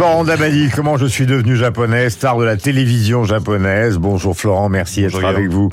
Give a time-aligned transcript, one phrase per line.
[0.00, 3.98] Florent Dabadi, comment je suis devenu japonais, star de la télévision japonaise.
[3.98, 5.68] Bonjour Florent, merci d'être avec vous.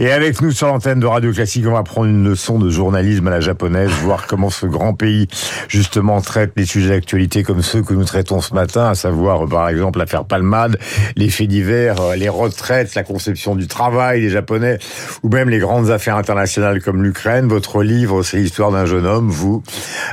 [0.00, 3.28] Et avec nous sur l'antenne de Radio Classique, on va prendre une leçon de journalisme
[3.28, 5.28] à la japonaise, voir comment ce grand pays
[5.68, 9.68] justement traite les sujets d'actualité comme ceux que nous traitons ce matin, à savoir par
[9.68, 10.76] exemple l'affaire Palmade,
[11.14, 14.80] les faits divers, les retraites, la conception du travail des Japonais,
[15.22, 17.46] ou même les grandes affaires internationales comme l'Ukraine.
[17.46, 19.62] Votre livre, c'est l'histoire d'un jeune homme, vous,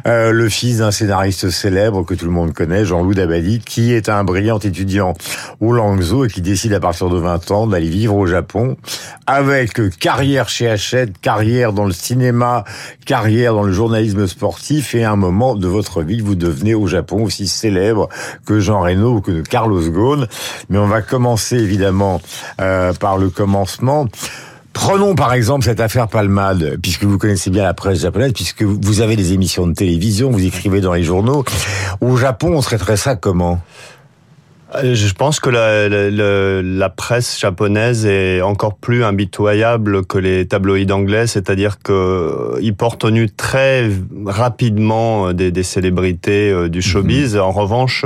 [0.06, 4.10] euh, le fils d'un scénariste célèbre que tout le monde connaît, Jean-Loup Dabadi qui est
[4.10, 5.14] un brillant étudiant
[5.62, 8.78] au Langzhou et qui décide à partir de 20 ans d'aller vivre au Japon
[9.28, 12.64] avec carrière chez Hachette, carrière dans le cinéma,
[13.06, 16.88] carrière dans le journalisme sportif et à un moment de votre vie, vous devenez au
[16.88, 18.10] Japon aussi célèbre
[18.46, 20.28] que Jean Reno ou que Carlos Ghosn.
[20.70, 22.22] Mais on va commencer évidemment
[22.62, 24.08] euh, par le commencement.
[24.76, 29.00] Prenons par exemple cette affaire Palmade, puisque vous connaissez bien la presse japonaise, puisque vous
[29.00, 31.46] avez des émissions de télévision, vous écrivez dans les journaux.
[32.02, 33.62] Au Japon, on traiterait ça comment?
[34.84, 40.92] Je pense que la, la, la, presse japonaise est encore plus impitoyable que les tabloïds
[40.92, 43.90] anglais, c'est-à-dire qu'ils euh, portent au nu très
[44.26, 47.36] rapidement euh, des, des célébrités du showbiz.
[47.36, 47.42] Mhm.
[47.42, 48.06] En revanche,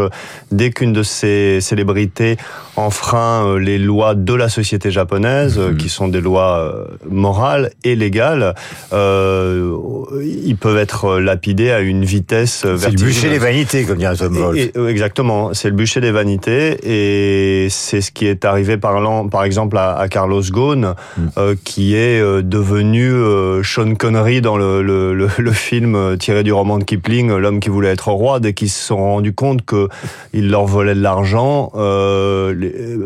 [0.52, 2.38] dès qu'une de ces célébrités
[2.76, 5.78] enfreint les lois de la société japonaise, mhm.
[5.78, 8.54] qui sont des lois morales et légales,
[8.94, 9.76] euh,
[10.22, 12.82] ils peuvent être lapidés à une vitesse vertigineuse.
[12.82, 14.56] C'est le bûcher des vanités, comme dirait Tom.
[14.88, 19.78] Exactement, c'est le bûcher des vanités et c'est ce qui est arrivé par, par exemple
[19.78, 21.22] à, Carlos Ghosn, mm.
[21.38, 26.54] euh, qui est euh, devenu euh, Sean Connery dans le, le, le, film tiré du
[26.54, 29.90] roman de Kipling, L'homme qui voulait être roi, dès qu'ils se sont rendus compte que
[30.34, 31.72] il leur volait de l'argent,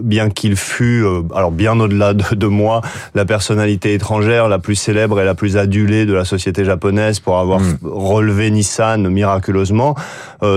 [0.04, 2.82] bien qu'il fût, alors bien au-delà de, de, moi,
[3.16, 7.40] la personnalité étrangère la plus célèbre et la plus adulée de la société japonaise pour
[7.40, 7.78] avoir mm.
[7.84, 9.96] relevé Nissan miraculeusement,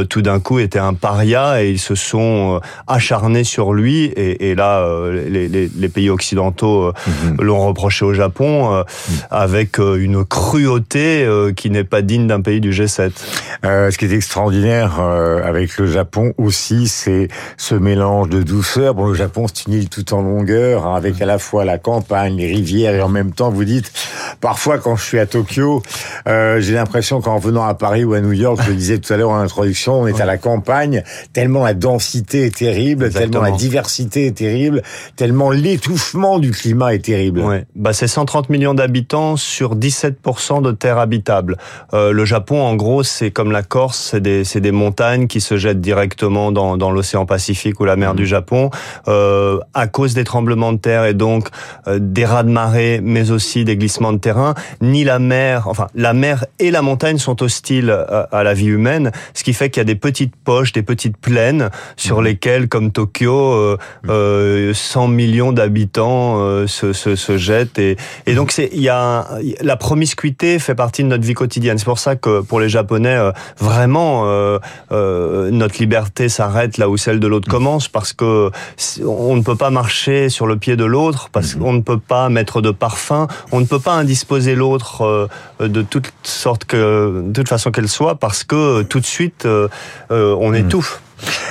[0.09, 4.05] tout d'un coup était un paria et ils se sont acharné sur lui.
[4.05, 7.37] Et, et là, euh, les, les, les, pays occidentaux euh, mhm.
[7.41, 9.17] l'ont reproché au Japon euh, mhm.
[9.31, 13.11] avec une cruauté qui n'est pas digne d'un pays du G7.
[13.63, 18.95] ce qui est extraordinaire avec le Japon aussi, c'est ce mélange de douceur.
[18.95, 21.79] Bon, le Japon, c'est une île tout en longueur, hein, avec à la fois la
[21.79, 23.93] campagne, les rivières, et en même temps, vous dites,
[24.41, 25.83] parfois quand je suis à Tokyo,
[26.27, 29.17] j'ai l'impression qu'en venant à Paris ou à New York, je le disais tout à
[29.17, 31.03] l'heure en introduction, on est à la campagne,
[31.33, 34.83] tellement la densité est terrible, tellement la diversité est terrible,
[35.15, 37.41] tellement l'étouffement du climat est terrible.
[37.41, 37.65] Ouais.
[37.77, 41.57] Bah, c'est 130 millions d'habitants sur 17% de terres habitables.
[41.95, 45.57] Euh, le Japon, en gros, c'est comme la Corse, c'est des, des, montagnes qui se
[45.57, 48.17] jettent directement dans, dans l'océan Pacifique ou la mer mmh.
[48.17, 48.71] du Japon.
[49.09, 51.49] Euh, à cause des tremblements de terre et donc
[51.87, 55.87] euh, des raz de marée, mais aussi des glissements de terrain, ni la mer, enfin
[55.95, 59.71] la mer et la montagne sont hostiles à, à la vie humaine, ce qui fait
[59.71, 62.25] qu'il y a des petites poches, des petites plaines sur mmh.
[62.25, 63.77] lesquelles, comme Tokyo, euh,
[64.09, 67.97] euh, 100 millions d'habitants euh, se, se, se, jettent et,
[68.27, 69.29] et donc c'est il y a
[69.61, 71.79] la promiscuité fait partie de notre vie quotidienne.
[71.79, 74.27] C'est pour ça que pour les Japonais euh, vraiment
[74.91, 78.51] notre liberté s'arrête là où celle de l'autre commence parce que
[79.05, 82.29] on ne peut pas marcher sur le pied de l'autre parce qu'on ne peut pas
[82.29, 85.29] mettre de parfum, on ne peut pas indisposer l'autre
[85.61, 89.47] de toute sorte que de toute façon qu'elle soit parce que tout de suite
[90.11, 91.03] on étouffe.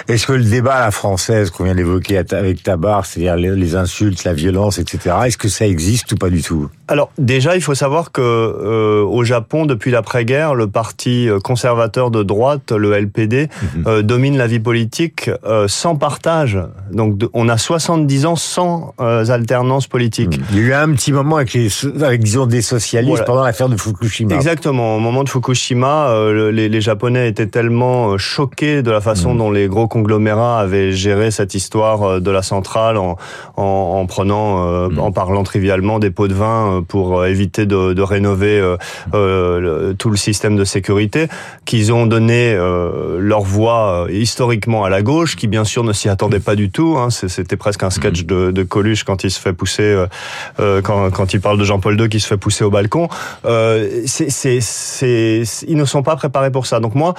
[0.07, 4.23] Est-ce que le débat à la française qu'on vient d'évoquer avec Tabar, c'est-à-dire les insultes,
[4.23, 6.69] la violence, etc., est-ce que ça existe ou pas du tout?
[6.87, 12.11] Alors déjà, il faut savoir que euh, au Japon, depuis l'après-guerre, le parti euh, conservateur
[12.11, 13.83] de droite, le LPD, mhm.
[13.87, 16.59] euh, domine la vie politique euh, sans partage.
[16.91, 20.39] Donc on a 70 ans sans alternance politique.
[20.51, 21.69] Il y a eu un petit moment avec, les,
[22.03, 24.35] avec disons des socialistes pendant l'affaire de Fukushima.
[24.35, 24.97] Exactement.
[24.97, 29.37] Au moment de Fukushima, les, les, Japonais étaient tellement choqués de la façon mhm.
[29.37, 33.17] dont les gros conglomérats avaient géré cette histoire euh, de la centrale en,
[33.57, 34.99] en, en prenant, euh, mm.
[34.99, 38.61] en parlant trivialement des pots de vin euh, pour éviter de, de rénover
[39.97, 41.27] tout le système de sécurité,
[41.65, 46.39] qu'ils ont donné leur voix historiquement à la gauche, qui bien sûr ne s'y attendait
[46.39, 46.97] pas du tout.
[46.97, 48.27] Hein, C'était presque un sketch mm.
[48.27, 50.05] de, de, Coluche quand il se fait pousser,
[50.59, 53.07] euh, quand, quand il parle de Jean-Paul II qui se fait pousser au balcon.
[53.45, 54.03] Euh,
[55.67, 56.79] ils ne sont pas préparés pour ça.
[56.79, 57.13] Donc moi,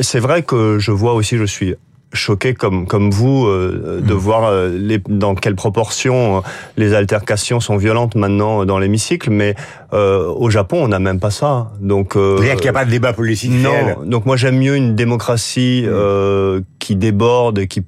[0.00, 1.74] c'est vrai que je vois aussi, je suis
[2.12, 4.16] choqué comme comme vous euh, de mm.
[4.16, 6.40] voir euh, les, dans quelle proportion euh,
[6.76, 9.54] les altercations sont violentes maintenant dans l'hémicycle, mais
[9.92, 11.70] au Japon on n'a même pas ça.
[11.80, 13.50] Donc euh, qu'il n'y a pas de débat politique.
[13.50, 14.04] Non.
[14.06, 16.62] Donc moi j'aime mieux une démocratie mm.
[16.78, 17.82] qui déborde, qui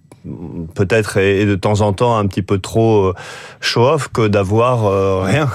[0.74, 3.12] peut-être et de temps en temps un petit peu trop
[3.60, 5.48] show-off que d'avoir rien.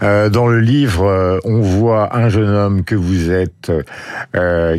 [0.30, 3.72] dans le livre, on voit un jeune homme que vous êtes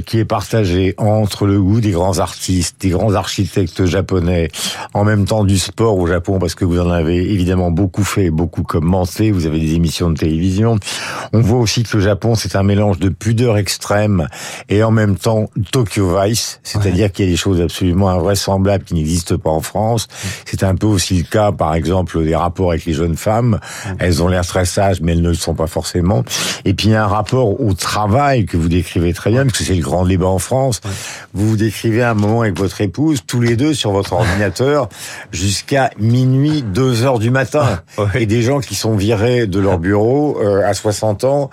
[0.06, 4.50] qui est partagé entre le goût des grands artistes, des grands architectes japonais,
[4.94, 8.30] en même temps du sport au Japon parce que vous en avez évidemment beaucoup fait,
[8.30, 10.78] beaucoup commenté, vous avez des émissions de télévision.
[11.34, 14.28] On voit aussi que le Japon c'est un mélange de pudeur extrême
[14.70, 18.94] et en même temps Tokyo Vice, c'est-à-dire qu'il y a des choses absolument invraisemblables qui
[18.98, 20.08] n'existent pas en France.
[20.46, 23.60] C'est un peu aussi le cas par exemple des rapports avec les jeunes femmes.
[24.00, 26.24] Elles ont l'air très sages mais elles ne le sont pas forcément.
[26.66, 29.58] Et puis il y a un rapport au travail que vous décrivez très bien parce
[29.58, 30.82] que c'est le grand débat en France.
[31.34, 34.90] Vous vous décrivez un moment avec votre épouse tous les deux sur votre ordinateur
[35.32, 37.82] jusqu'à minuit, 2 heures du matin.
[38.16, 41.50] Et des gens qui sont virés de leur bureau euh, à 60 ans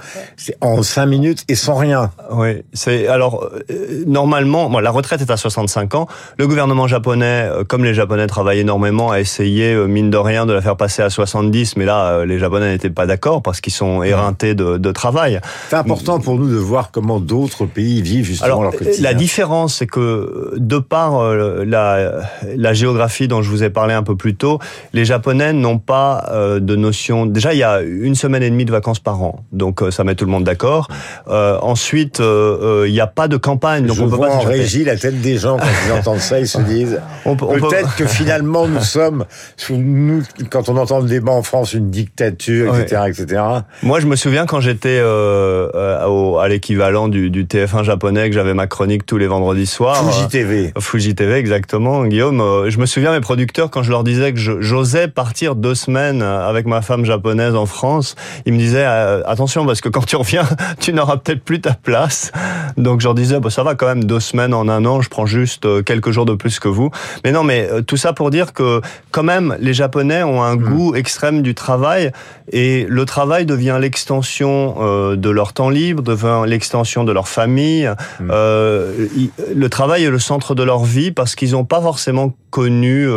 [0.61, 2.11] en 5 minutes et sans rien.
[2.31, 6.07] Oui, c'est alors euh, normalement, bon, la retraite est à 65 ans.
[6.39, 10.53] Le gouvernement japonais, euh, comme les Japonais travaillent énormément, a essayé mine de rien de
[10.53, 14.03] la faire passer à 70, mais là les Japonais n'étaient pas d'accord parce qu'ils sont
[14.03, 15.41] éreintés de, de travail.
[15.71, 19.03] C'est important pour nous de voir comment d'autres pays vivent justement alors, leur quotidien.
[19.03, 22.23] La différence, c'est que de par la,
[22.57, 24.59] la géographie dont je vous ai parlé un peu plus tôt,
[24.93, 27.27] les Japonais n'ont pas euh, de notion.
[27.27, 30.05] Déjà, il y a une semaine et demie de vacances par an, donc euh, ça
[30.05, 30.89] met tout le monde d'accord.
[31.29, 34.35] Euh, ensuite, il n'y a pas de campagne, donc Je on peut vois pas.
[34.35, 38.07] en régie la tête des gens quand ils entendent ça, ils se disent peut-être que
[38.07, 39.25] finalement nous sommes,
[39.71, 43.43] nous quand on entend le débat en France, une dictature, etc., etc.
[43.83, 48.67] Moi, je me souviens quand j'étais à l'équivalent du, du, TF1 japonais, que j'avais ma
[48.67, 50.05] chronique tous les vendredis soirs.
[50.05, 50.73] Fuji TV.
[50.79, 52.69] Fuji TV, exactement, Guillaume.
[52.69, 56.67] je me souviens mes producteurs quand je leur disais que j'osais partir deux semaines avec
[56.67, 58.15] ma femme japonaise en France,
[58.47, 60.45] ils me disaient euh, attention parce que quand tu reviens,
[60.81, 62.33] tu n'auras peut-être plus ta place.
[62.77, 65.09] Donc je leur disais bah, ça va quand même deux semaines en un an, je
[65.09, 66.91] prends juste euh, quelques jours de plus que vous.
[67.25, 68.81] Mais non, mais euh, tout ça pour dire que
[69.11, 70.63] quand même les Japonais ont un mmh.
[70.63, 72.13] goût extrême du travail
[72.51, 77.91] et le travail devient l'extension de leur temps libre, devient l'extension de leur famille.
[78.21, 78.29] Mmh.
[78.29, 83.09] le travail est le centre de leur vie parce qu'ils n'ont pas forcément connu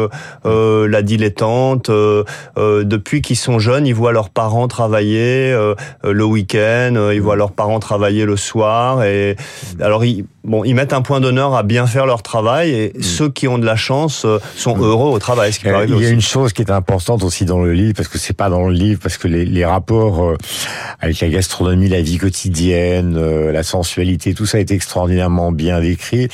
[0.47, 1.91] euh, la dilettante.
[1.91, 2.23] Euh,
[2.57, 5.55] euh, depuis qu'ils sont jeunes, ils voient leurs parents travailler
[6.03, 9.03] le week-end, ils voient leurs parents travailler le soir.
[9.03, 9.35] Et
[9.79, 12.71] alors, ils, bon, ils mettent un point d'honneur à bien faire leur travail.
[12.71, 13.03] Et mm.
[13.03, 14.25] ceux qui ont de la chance
[14.55, 14.81] sont mm.
[14.81, 15.53] heureux au travail.
[15.53, 18.09] Ce qui il y a une chose qui est importante aussi dans le livre, parce
[18.09, 20.33] que c'est pas dans le livre, parce que les, les rapports
[20.99, 23.19] avec la gastronomie, la vie quotidienne,
[23.51, 26.27] la sensualité, tout ça est extraordinairement bien décrit.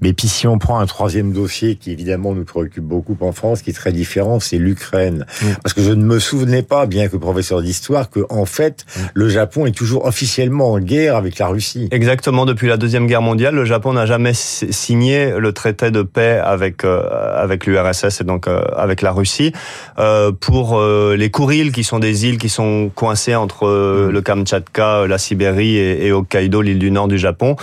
[0.00, 3.62] Mais puis si on prend un troisième dossier qui évidemment nous préoccupe beaucoup en France,
[3.62, 5.24] qui est très différent, c'est l'Ukraine.
[5.42, 5.46] Mm.
[5.62, 9.00] Parce que je ne me souvenais pas, bien que professeur d'histoire, que en fait, mm.
[9.14, 11.88] le Japon est toujours officiellement en guerre avec la Russie.
[11.92, 12.46] Exactement.
[12.46, 16.84] Depuis la deuxième guerre mondiale, le Japon n'a jamais signé le traité de paix avec
[16.84, 17.02] euh,
[17.36, 19.52] avec l'URSS et donc euh, avec la Russie
[19.98, 24.10] euh, pour les Kourils, qui sont des îles qui sont coincées entre mm.
[24.10, 27.56] le Kamtchatka, la Sibérie et, et Hokkaido, l'île du nord du Japon,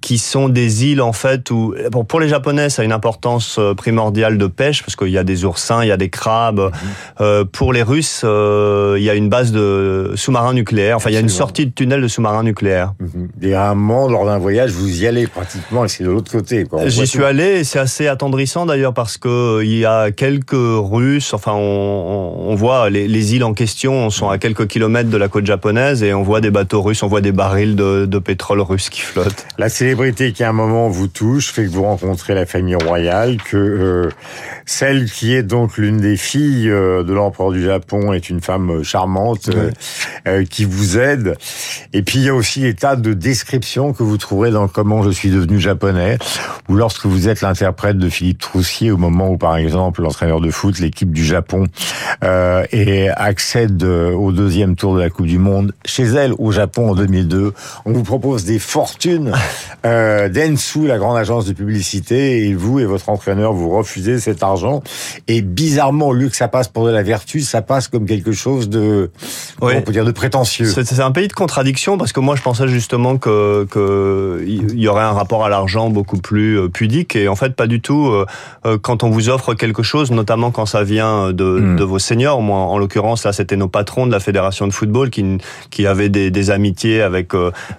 [0.00, 1.74] qui sont des îles en fait où
[2.08, 5.44] pour les Japonais, ça a une importance primordiale de pêche parce qu'il y a des
[5.44, 6.60] oursins, il y a des crabes.
[6.60, 6.70] Mhm.
[7.20, 10.96] Euh, pour les Russes, euh, il y a une base de sous-marins nucléaires.
[10.96, 12.94] Enfin, il y a une sortie de tunnel de sous-marins nucléaires.
[13.00, 13.28] Mhm.
[13.42, 16.30] Et à un moment, lors d'un voyage, vous y allez pratiquement et c'est de l'autre
[16.30, 16.64] côté.
[16.86, 20.54] J'y suis allé et c'est assez attendrissant d'ailleurs parce que euh, il y a quelques
[20.54, 21.34] Russes.
[21.34, 25.28] Enfin, on, on voit les, les, îles en question sont à quelques kilomètres de la
[25.28, 28.60] côte japonaise et on voit des bateaux russes, on voit des barils de, de pétrole
[28.60, 29.46] russe qui flottent.
[29.58, 33.36] La célébrité qui à un moment vous touche fait que vous rencontrez la famille royale,
[33.42, 34.10] que euh,
[34.66, 38.70] celle qui est donc l'une des filles euh, de l'empereur du Japon est une femme
[38.70, 39.48] euh, charmante
[40.26, 41.36] euh, qui vous aide.
[41.92, 45.04] Et puis il y a aussi des tas de descriptions que vous trouverez dans Comment
[45.04, 46.18] je suis devenu japonais,
[46.68, 50.50] ou lorsque vous êtes l'interprète de Philippe Troussier au moment où par exemple l'entraîneur de
[50.50, 51.66] foot, l'équipe du Japon,
[52.72, 56.94] et accède au deuxième tour de la Coupe du Monde chez elle au Japon en
[56.96, 57.54] 2002.
[57.84, 59.32] On vous propose des fortunes.
[59.84, 64.42] Euh, Densu, la grande agence de publicité, et vous et votre entraîneur vous refusez cet
[64.42, 64.82] argent.
[65.28, 68.32] Et bizarrement, au lieu que ça passe pour de la vertu, ça passe comme quelque
[68.32, 69.10] chose de,
[69.60, 70.66] on peut dire, de prétentieux.
[70.66, 73.66] C'est un pays de contradiction parce que moi, je pensais justement que
[74.46, 77.66] il y aurait un rapport à l'argent beaucoup plus euh, pudique et en fait pas
[77.66, 78.08] du tout.
[78.08, 78.26] Euh,
[78.64, 81.76] euh, quand on vous offre quelque chose, notamment quand ça vient de, hmm.
[81.76, 85.10] de vos seniors, moi en l'occurrence là, c'était nos patrons de la fédération de football
[85.10, 85.38] qui
[85.70, 87.32] qui avaient des, des amitiés avec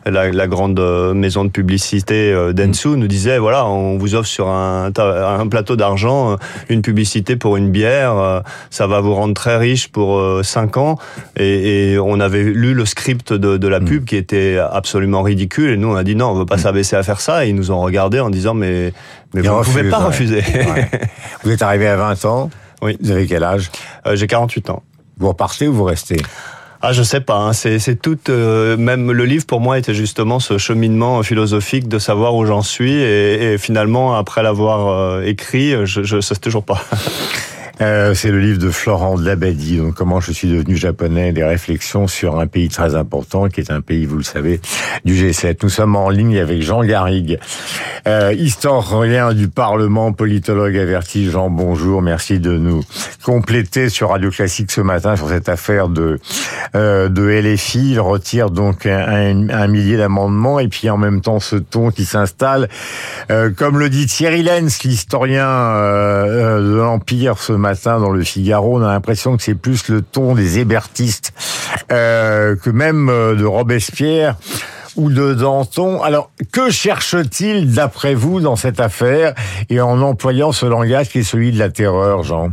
[0.06, 0.80] la, la, grande
[1.14, 5.76] maison de publicité Densu, nous disaient voilà, on vous offre sur un, un un plateau
[5.76, 6.38] d'argent,
[6.70, 10.98] une publicité pour une bière, ça va vous rendre très riche pour 5 ans.
[11.38, 14.06] Et, on avait lu le script de, la pub mm.
[14.06, 15.72] qui était absolument ridicule.
[15.72, 16.60] Et nous, on a dit non, on veut pas mm.
[16.60, 17.46] s'abaisser à faire ça.
[17.46, 18.94] Et ils nous ont regardé en disant mais,
[19.34, 20.44] mais vous ne pouvez pas refuser.
[21.44, 22.50] Vous êtes arrivé à 20 ans.
[22.82, 22.98] Oui.
[23.02, 23.72] Vous avez quel âge?
[24.14, 24.84] J'ai 48 ans.
[25.18, 26.18] Vous repartez ou vous restez?
[26.82, 27.38] Ah, je sais pas.
[27.38, 27.54] Hein.
[27.54, 28.20] C'est tout.
[28.30, 32.62] Euh, même le livre pour moi était justement ce cheminement philosophique de savoir où j'en
[32.62, 36.82] suis et, et, finalement après l'avoir euh, écrit, je, je sais toujours pas.
[37.82, 42.08] Euh, c'est le livre de Florent Labadie, donc comment je suis devenu japonais, des réflexions
[42.08, 44.60] sur un pays très important qui est un pays, vous le savez,
[45.06, 45.58] du G7.
[45.64, 47.40] Nous sommes en ligne avec Jean Garrigue,
[48.08, 51.30] euh, historien du Parlement, politologue averti.
[51.30, 52.84] Jean, bonjour, merci de nous
[53.24, 56.20] compléter sur Radio Classique ce matin sur cette affaire de
[56.76, 57.92] euh, de LFI.
[57.92, 62.06] Il retire donc un, un millier d'amendements et puis en même temps ce ton qui
[62.06, 62.70] s'installe.
[63.30, 68.24] Euh, comme le dit Thierry Lenz, l'historien euh, de l'Empire ce matin, matin dans le
[68.24, 71.34] Figaro, on a l'impression que c'est plus le ton des hébertistes
[71.92, 74.36] euh, que même euh, de Robespierre
[74.96, 76.02] ou de Danton.
[76.02, 79.34] Alors, que cherche-t-il, d'après vous, dans cette affaire,
[79.70, 82.52] et en employant ce langage qui est celui de la terreur, Jean?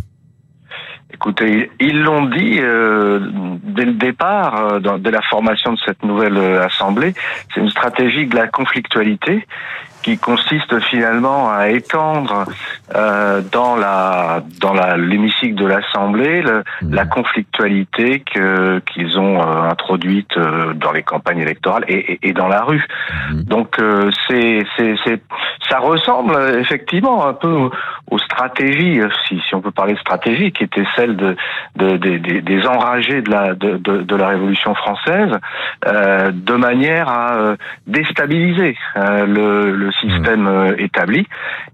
[1.12, 3.20] Écoutez, ils l'ont dit euh,
[3.62, 7.14] dès le départ, de la formation de cette nouvelle assemblée,
[7.54, 9.46] c'est une stratégie de la conflictualité
[10.04, 12.44] qui consiste finalement à étendre
[12.94, 16.94] euh, dans la dans la l'hémicycle de l'Assemblée mmh.
[16.94, 22.48] la conflictualité que qu'ils ont euh, introduite euh, dans les campagnes électorales et, et, dans
[22.48, 22.84] la rue.
[23.30, 23.40] Mmh.
[23.44, 25.22] Donc euh, c'est c'est c'est
[25.70, 27.70] ça ressemble effectivement un peu
[28.10, 31.36] aux, stratégies, si si on peut parler de stratégie, qui étaient celles de,
[31.76, 35.30] de, des enragés de la de, de, de la Révolution française,
[35.84, 37.54] de manière à
[37.86, 41.26] déstabiliser le, le système euh, établi.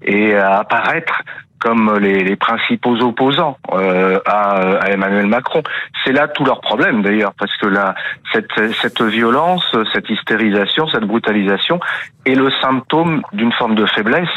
[0.03, 1.23] Et à apparaître
[1.61, 5.63] comme les, les principaux opposants euh, à, à, Emmanuel Macron.
[6.05, 7.95] C'est là tout leur problème d'ailleurs, parce que là,
[8.33, 11.79] cette, cette violence, cette hystérisation, cette brutalisation
[12.27, 14.29] est le symptôme d'une forme de faiblesse,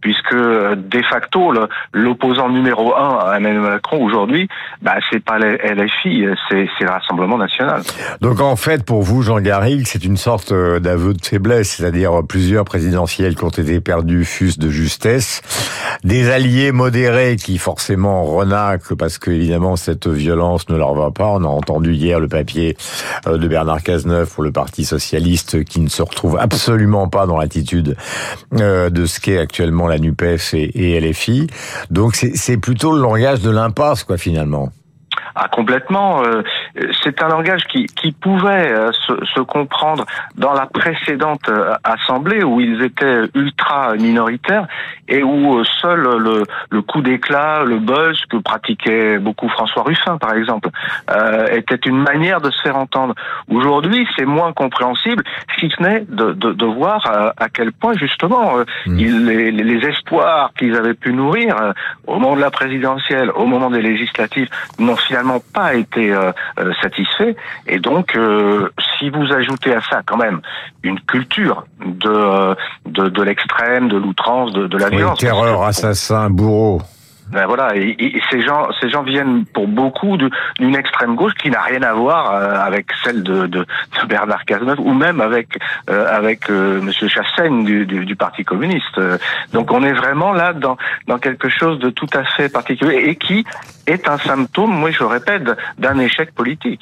[0.00, 1.52] puisque de facto
[1.92, 4.48] l'opposant numéro un à Emmanuel Macron aujourd'hui,
[4.82, 7.82] bah, c'est pas LFI, c'est le Rassemblement national.
[8.20, 12.12] Donc en fait, pour vous, Jean Garrigue, c'est une sorte euh, d'aveu de faiblesse, c'est-à-dire
[12.28, 15.42] plusieurs présidentielles qui ont été perdues fusent de justesse,
[16.04, 21.28] des alliés modérés qui forcément renacent parce que évidemment cette violence ne leur va pas.
[21.28, 22.76] On a entendu hier le papier
[23.26, 27.38] euh, de Bernard Cazeneuve pour le Parti socialiste qui ne se retrouve absolument pas dans
[27.38, 27.96] l'attitude
[28.54, 31.46] euh, de ce qu'est actuellement la NUPES et, et LFI.
[31.90, 34.70] Donc c'est plutôt le langage de l'impasse quoi finalement.
[35.34, 36.22] Ah, complètement.
[36.24, 36.42] Euh,
[37.02, 40.04] c'est un langage qui, qui pouvait euh, se, se, comprendre
[40.36, 44.66] dans la précédente euh, assemblée où ils étaient ultra minoritaires
[45.08, 50.34] et où seul le, le coup d'éclat, le buzz que pratiquait beaucoup François Ruffin, par
[50.34, 50.70] exemple,
[51.10, 53.14] euh, était une manière de se faire entendre.
[53.48, 55.24] Aujourd'hui, c'est moins compréhensible,
[55.58, 58.54] si ce n'est de, de, de, voir à, quel point justement
[58.86, 58.96] mmh.
[58.96, 61.56] les, les, espoirs qu'ils avaient pu nourrir
[62.06, 64.48] au moment de la présidentielle, au moment des législatives,
[64.78, 67.34] n'ont finalement pas été euh, euh, satisfait.
[67.66, 70.40] Et donc, euh, si vous ajoutez à ça quand même
[70.84, 72.54] une culture de
[72.86, 76.80] de, de l'extrême, de l'outrance, de, de la violence, terreur, assassin, bourreau.
[77.32, 81.60] Ben voilà, et, ces gens, ces gens viennent pour beaucoup d'une extrême gauche qui n'a
[81.60, 85.58] rien à voir euh, avec celle de, de, de, Bernard Cazeneuve ou même avec
[85.88, 89.00] euh, avec euh, Monsieur Chassaigne du, du, du, Parti communiste.
[89.52, 93.16] Donc on est vraiment là dans dans quelque chose de tout à fait particulier et
[93.16, 93.44] qui
[93.86, 95.42] est un symptôme, moi je répète,
[95.78, 96.80] d'un échec politique.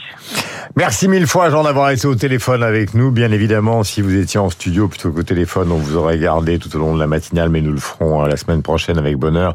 [0.77, 3.11] Merci mille fois Jean d'avoir été au téléphone avec nous.
[3.11, 6.75] Bien évidemment, si vous étiez en studio plutôt qu'au téléphone, on vous aurait gardé tout
[6.77, 9.55] au long de la matinale, mais nous le ferons la semaine prochaine avec bonheur.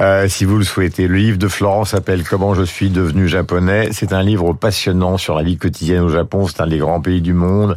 [0.00, 1.08] Euh, si vous le souhaitez.
[1.08, 3.88] Le livre de Florence s'appelle Comment je suis devenu japonais.
[3.92, 6.46] C'est un livre passionnant sur la vie quotidienne au Japon.
[6.46, 7.76] C'est un des grands pays du monde.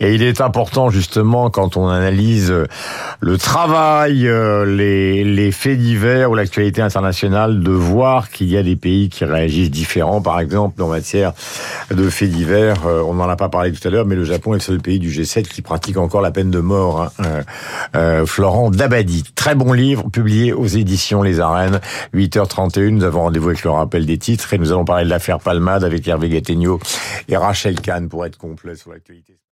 [0.00, 2.54] Et il est important justement quand on analyse
[3.20, 8.62] le travail, euh, les, les faits divers ou l'actualité internationale de voir qu'il y a
[8.62, 10.20] des pays qui réagissent différents.
[10.20, 11.32] Par exemple, en matière
[11.90, 14.52] de faits divers, euh, on n'en a pas parlé tout à l'heure, mais le Japon
[14.52, 17.10] est le seul pays du G7 qui pratique encore la peine de mort.
[17.18, 17.42] Hein.
[17.96, 19.24] Euh, Florent Dabadi.
[19.34, 21.80] Très bon livre publié aux éditions Les Arènes.
[22.14, 25.40] 8h31, nous avons rendez-vous avec le rappel des titres et nous allons parler de l'affaire
[25.40, 26.78] Palmade avec Hervé Gattegno
[27.28, 29.38] et Rachel Kahn pour être complet sur l'actualité.